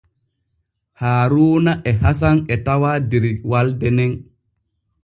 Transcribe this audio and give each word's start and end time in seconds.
Haaruuna 1.01 1.73
e 1.91 1.95
Hasan 2.07 2.37
e 2.57 2.59
tawaa 2.65 2.97
der 3.11 3.25
walde 3.51 3.89
nen. 4.01 4.13